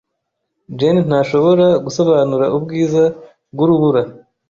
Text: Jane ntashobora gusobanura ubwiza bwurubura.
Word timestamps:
Jane 0.77 1.01
ntashobora 1.07 1.67
gusobanura 1.85 2.45
ubwiza 2.57 3.03
bwurubura. 3.53 4.01